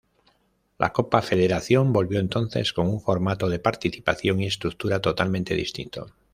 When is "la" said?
0.79-0.91